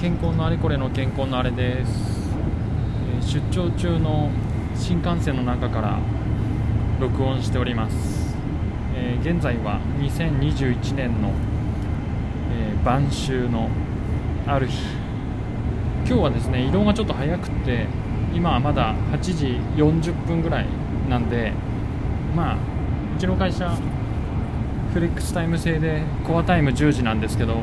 [0.00, 4.30] 健康のあれこれの健康のあれです、出張中の
[4.74, 5.98] 新幹線の中から
[6.98, 8.34] 録音しております、
[9.20, 11.32] 現在は2021年の、
[12.50, 13.68] え晩秋の
[14.46, 14.78] ある日。
[16.06, 17.86] 今日はですね移動がちょっと早くて
[18.32, 20.66] 今はまだ8時40分ぐらい
[21.10, 21.52] なんで
[22.34, 23.76] まあうちの会社
[24.94, 27.56] フレックスタイム制でコアタイム10時なんですけど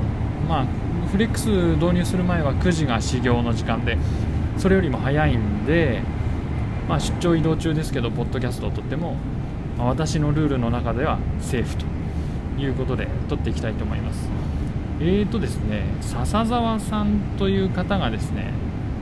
[0.48, 3.98] まあフレックス導入する前は9時が始業の時間で
[4.58, 6.02] それよりも早いんで、
[6.90, 9.16] まあ、出張移動中ですけどポッドキャストを撮っても、
[9.78, 11.86] まあ私のルールの中ではセーフと
[12.60, 14.30] いうことで撮っていきたいと思います。
[15.00, 18.52] えーとですね笹沢さんという方がですね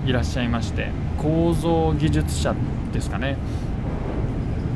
[0.05, 2.53] いらっしゃいまして構造技術者
[2.91, 3.37] ですかね。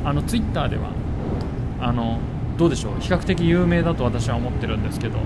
[0.04, 0.90] あのツイッターでは
[1.80, 2.18] あの
[2.56, 3.00] どうでしょう。
[3.00, 5.18] 比較的有名だと私は思ってるんですけど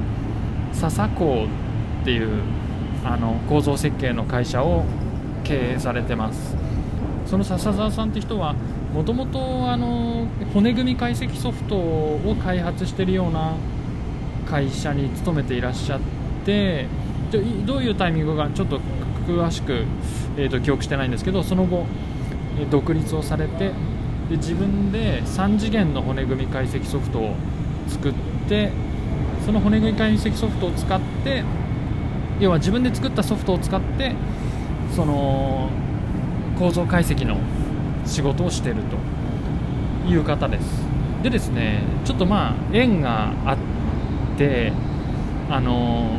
[0.73, 1.47] 笹工
[2.05, 2.29] っていう
[3.03, 4.85] あの構造設計の会社を
[5.43, 6.55] 経営されてます。
[7.25, 8.55] その笹沢さんって人は
[8.93, 9.39] もともと
[10.53, 13.55] 骨組み解析ソフトを開発しているような
[14.47, 16.01] 会社に勤めていらっしゃっ
[16.45, 16.87] て
[17.67, 18.79] どういうタイミングがちょっと
[19.27, 19.85] 詳しく、
[20.37, 21.87] えーと記憶してないんですけどその後
[22.61, 23.71] え独立をされて
[24.29, 27.35] で自分で3次元の骨組み解析ソフトを
[27.89, 28.15] 作っ
[28.49, 28.71] て
[29.45, 31.43] その骨組み解析ソフトを使って
[32.41, 34.13] 要は自分で作ったソフトを使って
[34.95, 35.71] その
[36.59, 37.39] 構造解析の
[38.07, 38.83] 仕事をしている
[40.05, 40.85] という方です。
[41.23, 44.73] でですねちょっとまあ縁があって
[45.49, 46.11] あの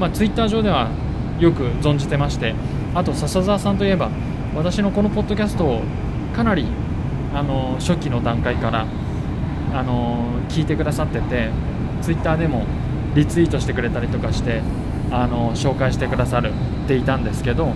[0.00, 0.90] まあツイッター上では
[1.38, 2.54] よく存じてまして
[2.94, 4.10] あと笹沢さんといえば
[4.54, 5.82] 私のこのポッドキャストを
[6.34, 6.66] かなり
[7.34, 8.86] あの初期の段階から
[9.74, 11.50] あの聞いてくださってて
[12.00, 12.64] ツイッターでも
[13.14, 14.62] リツイートしてくれたりとかして
[15.12, 16.52] あの紹介してくださる
[16.84, 17.72] っていたんですけど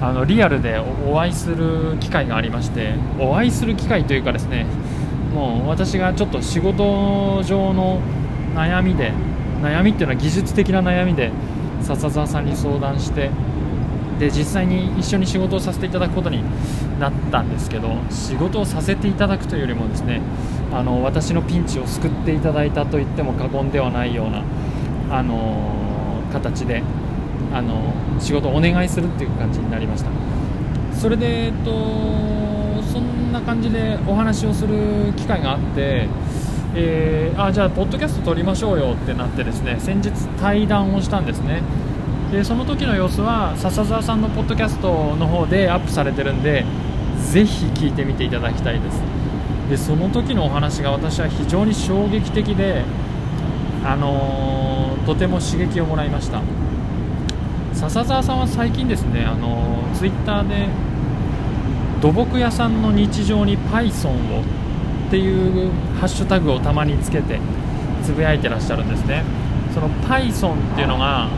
[0.00, 4.66] あのリアルでお会いする機会がありましてお会いする機会というかですね
[5.34, 8.00] もう私がちょっと仕事上の
[8.54, 9.12] 悩みで
[9.62, 11.32] 悩みっていうのは技術的な悩みで
[11.82, 13.30] 笹沢さんに相談して
[14.18, 16.42] で実際に一緒に仕事をさせていただくことに
[16.98, 20.20] なったんですけど仕事をさせていただくというよりもですね
[20.72, 24.42] あの私のピンチを救っていただいたと言っても過言ではないような
[25.10, 25.87] あの
[26.28, 26.82] 形で
[27.52, 30.10] あの仕事をお願いするっていう感じになりました。
[30.92, 31.70] それで、えっと、
[32.92, 36.08] そんな感じでお話をする機会があって、
[36.74, 41.62] えーあじゃあポッドキャスト撮りましょうよってなってですね先日対談をしたんですね。
[42.32, 46.64] でその時の様子は笹沢さんのポッドキャストの方でアップされてるんで
[47.32, 49.00] ぜひ聞いてみていただきたいです。
[49.70, 52.84] でその時のお話が私は非常に衝撃的で
[53.84, 54.57] あのー
[55.08, 56.42] とても刺激をもらいました。
[57.72, 60.68] 笹沢さんは最近ですねあのツイッターで
[62.02, 67.40] 土木屋さんの日常に Python をっていうハッシュタグをたまにつけて
[68.04, 69.24] つぶやいてらっしゃるんですね。
[69.72, 71.30] その Python っていうのが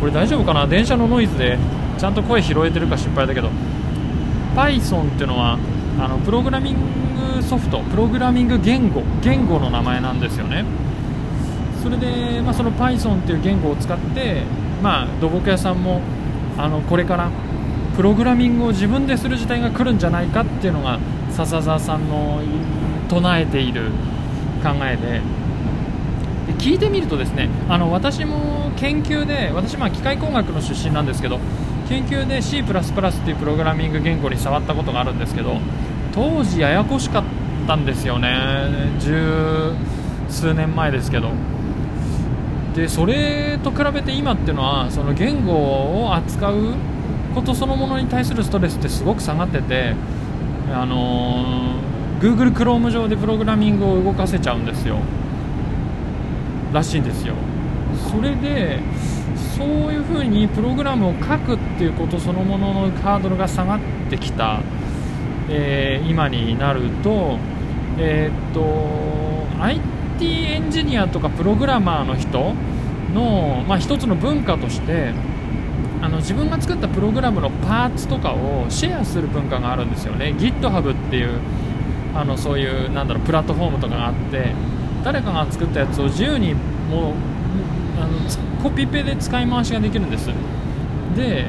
[0.00, 0.66] これ大丈夫かな？
[0.66, 1.58] 電車のノイズで
[1.98, 3.50] ちゃんと声拾えてるか心配だけど。
[4.54, 5.58] Python っていうのは
[6.00, 6.76] あのプログラミン
[7.36, 10.64] グソフトプログラミング言語言語の名前なんですよね。
[11.86, 14.42] それで、まあ、その Python っていう言語を使って、
[14.82, 16.00] まあ、土木屋さんも
[16.58, 17.30] あのこれから
[17.94, 20.98] プログラミングを自分でする時代が来るんじゃないかっていうのが
[21.30, 22.42] 笹沢さんの
[23.08, 23.92] 唱えている
[24.64, 25.22] 考えで。
[26.46, 31.40] で聞いてみるとですねあの私も研究で私ま機械工学の出身なんですけど
[31.88, 35.56] 研究で C++ っていうプログラミング言語に触ったことがあるんですけど
[36.12, 37.24] 当時ややこしかっ
[37.66, 38.30] たんですよね。
[39.00, 39.72] 十
[40.28, 41.30] 数年前ですけど。
[42.76, 45.52] でそれと比べて今っていうのはその言語
[46.04, 46.74] を扱う
[47.34, 49.94] ことそのものに対するストレスってすごく下がってて
[50.72, 54.96] あのー Google Chrome 上でプログラミングを動かせちゃうんですよ。
[56.72, 57.34] らしいんですよ。
[58.10, 58.80] それで
[59.54, 64.60] そういうふうにプログラムを書くっていうことそのもののハードルが下がってきた、
[65.50, 67.38] えー今になると
[67.98, 72.54] えーっと IT t エンジニアとかプログラマーの人
[73.14, 75.12] の、まあ、一つの文化として
[76.02, 80.34] あの自分が作ったプログラムのパーツとかをシェアする文化があるんですよね。
[80.38, 81.40] GitHub っていう
[82.14, 84.52] あのそういうなんだろうプラットフォームとかがあって
[85.04, 87.14] 誰かが作ったやつを自由にもう
[88.00, 90.28] あのコピペで使い回しができるんです。
[91.16, 91.46] で、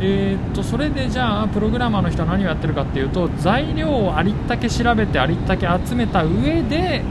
[0.00, 7.02] えーっとそれでじゃあプログラマーの人は何をやってるかっていうと材料をありったけ調べてありったけ集めた上で、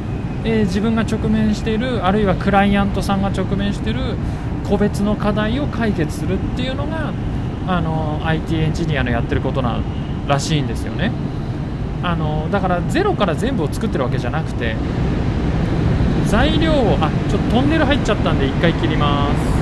[0.46, 4.16] えー自分が直面しているあるいはクライアントさんが直面している
[4.68, 7.12] 個別の課題を解決するっていうのが
[7.68, 9.80] あの IT エンジニアのやってることな
[10.28, 11.12] らしいんですよね。
[12.02, 14.76] あのだからゼロから全部を作ってるわけじゃなくて
[16.28, 19.60] 材料をあちょっとトンネル入っちゃったんで1回切ります。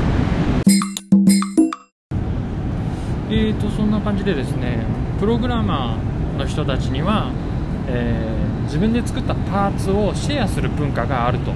[3.30, 4.86] えーとそんな感じでですね
[5.20, 7.32] プログラマーの人たちには、
[7.88, 11.54] えー、自分で作ったパーツをシェアする文化があると。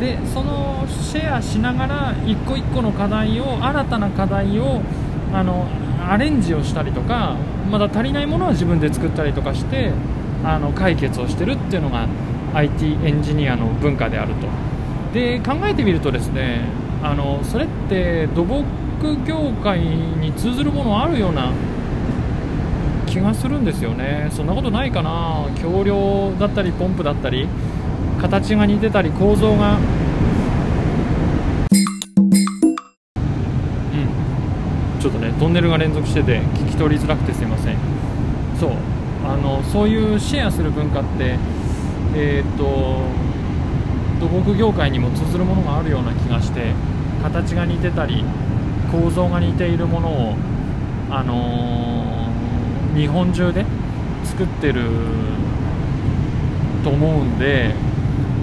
[0.00, 4.80] でそのシェアしながら一個一個の課題を新たな課題を
[5.32, 5.66] あの
[6.04, 7.36] アレンジをしたりとか
[7.70, 9.92] まだ足りないものは自分で作ったりとかして
[10.44, 12.08] あの解決をしてるっていうのが
[12.54, 14.48] IT エンジニアの文化であると。
[15.14, 16.62] で考えてみるとですね
[17.02, 18.64] あのそれって土木
[19.26, 21.52] 業界に通ずるものあるような
[23.12, 24.30] 気がするんですよね。
[24.32, 25.46] そんなことないかな。
[25.60, 27.46] 橋梁だったりポンプだったり
[28.22, 29.76] 形が似てたり構造が。
[29.76, 29.80] う
[34.96, 34.98] ん。
[34.98, 37.76] ちょっとねトンネルが連続してて聞き取りづらくてすいません。
[38.58, 38.70] そう。
[39.26, 41.36] あのそういうシェアする文化って
[42.16, 43.02] えっ、と
[44.20, 46.72] 土木業界にも通ずるものがあるような気がして
[47.22, 48.24] 形が似てたり
[48.90, 50.34] 構造が似ているものを
[51.10, 52.21] あのー、
[52.94, 53.64] 日本中で
[54.24, 54.84] 作ってる
[56.84, 57.74] と思うんで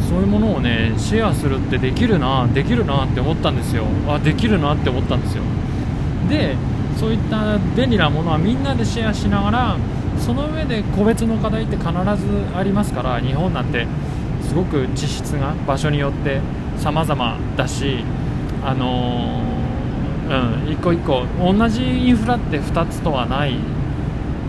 [0.07, 3.85] そういうものをねシェアするってできるなできるなって思ったんですよ。
[4.07, 5.43] あできるなって思ったんですよ。
[6.29, 6.55] で
[6.97, 9.77] そういった便利なものはみんなでシェアしながら
[10.17, 11.95] その上で個別の課題って必ず
[12.55, 13.85] ありますから日本なんて。
[14.49, 16.41] すごく地質が場所によって
[16.75, 18.03] 様々だし
[18.63, 23.53] あのー、うん一個一個同じインフラって2つとはない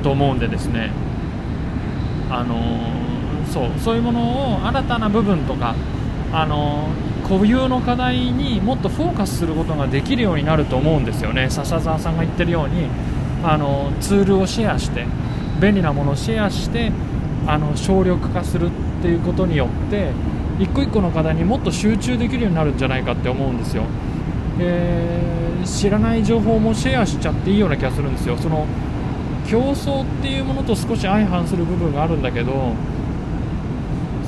[0.00, 0.90] と思うんでですね
[2.30, 2.56] あの
[3.46, 5.74] そうそういうものを新たな部分とか
[6.32, 6.88] あの
[7.24, 11.48] 固有の課題にもっとフォーカスすることができるようになると思うんですよね。
[11.48, 12.88] 笹澤さんが言ってるように
[13.42, 15.06] あのツールをシェアして
[15.60, 16.92] 便利なものをシェアして
[17.46, 18.70] あの省力化するっ
[19.02, 20.10] ていうことによって
[20.58, 23.84] 一個一個の課題にもっと集中できるようになるんじゃないかって思うんですよ、
[24.58, 28.36] えー、知らない情報もシェアしちゃっていいような気がするんですよ。
[28.36, 28.66] その
[29.50, 32.72] 競争っていうものと少し相反する部分があるんだけど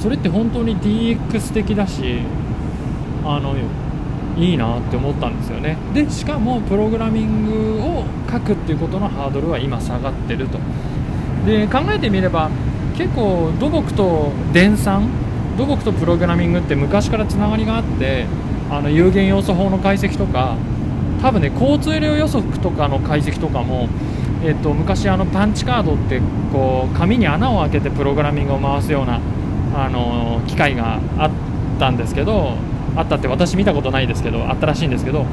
[0.01, 2.23] それって本当に DX 的だし
[3.25, 3.55] あの
[4.37, 5.77] いいなって思ったんですよね。
[5.95, 10.59] でしかもプログラミングを書くっていうことのハードルは今下がってると。
[11.47, 12.51] で考えてみれば
[12.97, 15.09] 結構土木と電算
[15.57, 18.27] 土木とプログラミングって昔からつながりがあって
[18.71, 20.57] あの有限要素法の解析とか
[21.21, 23.89] 多分ね交通量予測とかの解析とかも、
[24.45, 26.21] えっと、昔あのパンチカードって
[26.53, 29.21] こう紙に穴を開けてプログラミングを回すような
[29.75, 31.31] あの機会があっ
[31.79, 32.55] たんですけど
[32.97, 35.25] あったって私見たことないですけどあったらしいんですけど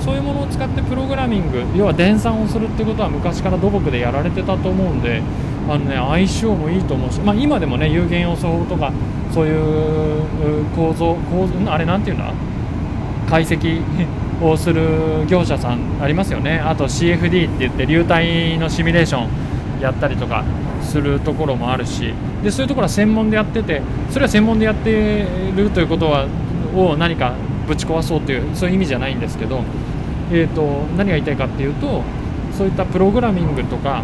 [0.00, 5.22] そういうものを使ってプログラミング要は電算をするってことは昔から土木でやられてたと思うんで
[5.68, 8.92] あの、ね、相性もいいと思うし、まあ、今でもね有限要素法とか
[9.32, 12.32] そういう構造構造あれなんていうんだ？
[13.28, 13.82] 解析
[14.42, 16.58] をする業者さんありますよね。
[16.58, 20.44] あと CFD って言って流体のシミュレーションやったりとか
[20.82, 22.14] するところもあるし。
[22.42, 26.26] でそういうところは専門でやっててそれは専門でやってるということは
[26.74, 27.34] を何か
[27.66, 29.62] ぶち壊そうというそういう意味じゃないんですけど、
[30.30, 30.62] えーと、
[30.96, 32.02] 何が言いたいかっていうと
[32.56, 34.02] そういったプログラミングとか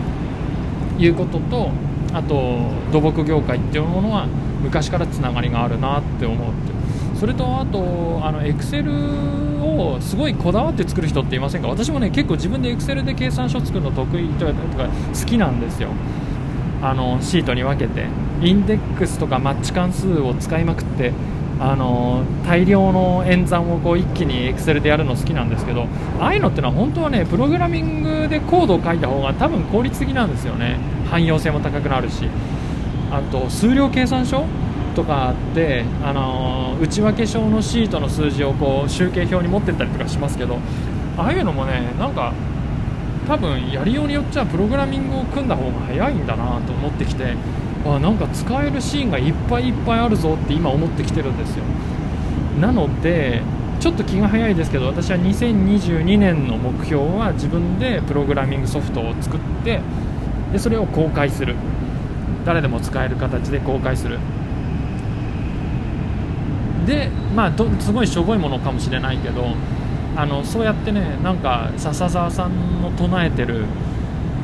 [0.99, 1.71] いうことと
[2.13, 4.27] あと土木業界っていうものは
[4.63, 6.73] 昔からつながりがあるなって思って。
[7.19, 8.91] それとあとあのエクセル
[9.63, 11.69] をすごいこだわって作る人っていませんか？
[11.69, 15.89] 私もね結構自分でエクセルで計算書作るの得意とか好きなんですよ。
[16.83, 18.07] あのシートに分けて。
[18.43, 21.13] インデックスとかマッチ関数を使いまくって
[21.61, 25.87] あの大量の演算をこう一気に Excel でやるの好きなんですけど
[26.19, 30.77] ああいうのってのは本当はねプログラミングでコードを書いた方が多分効率的なんですよね。
[31.09, 32.29] 汎用性も高くなるし。
[33.13, 34.45] あと数量計算書
[34.95, 40.59] とかあってあの内訳表のシートの数字をこう集計表に持ってったりとかしますけど
[41.17, 42.33] ああいうのもねなんか
[43.27, 47.35] 多分やりようによっちゃプログラミングを組んだ方が早いんだなと思ってきて
[47.85, 51.65] あなんか使えるシーンがいっぱいいっぱいあるぞって今思ってきてるんですよ。
[52.61, 53.43] なので
[53.81, 59.81] ちょっと気が早いですけど私は2022年の目標は自分でプログラミングソフトを作って
[60.53, 61.57] でそれを公開する。
[62.45, 64.19] 誰でも使える形で公開する。
[66.87, 69.55] でまあすごいしょぼいものかもしれないけど
[70.17, 73.65] あのそうやってねなんか笹沢さんの唱えてる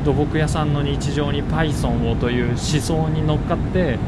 [0.03, 3.99] 土木屋さんの日常に Python をという思想に乗っかって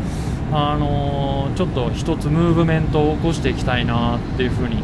[0.51, 4.81] あのちょっと一つムーブメントを起こしていきたいなっていうふうに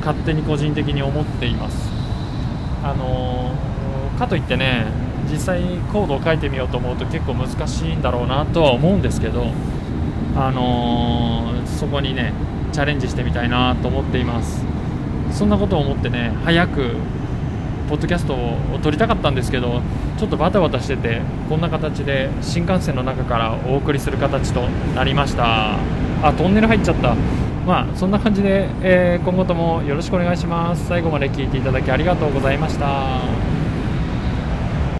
[0.00, 1.90] 勝手に個人的に思っています。
[2.82, 3.52] あの
[4.18, 4.86] かといってね
[5.30, 9.46] 実際コードを書いてみようと思うと結構難しいんだろうなとは思うんですけど
[10.36, 12.32] あのそこにね
[12.74, 14.64] チャレンジしてみたいなと思っています。
[15.32, 16.96] そんなことを思ってね早く
[17.88, 19.80] ポッドキャストを撮りたかったんですけど
[20.18, 24.62] ちょっとバタバタしててこんな形で新幹線の中からお送りする形と
[24.96, 25.76] なりました。
[26.22, 27.14] あトンネル入っちゃった。
[27.64, 30.86] まあそんな感じで、えー、今後ともよろしくお願いします。
[30.86, 33.43] 最後まで聞いていただきありがとうございました。